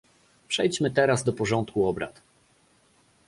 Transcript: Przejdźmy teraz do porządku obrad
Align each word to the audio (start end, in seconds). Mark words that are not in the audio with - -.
Przejdźmy 0.47 0.91
teraz 0.91 1.23
do 1.23 1.33
porządku 1.33 1.87
obrad 1.87 2.21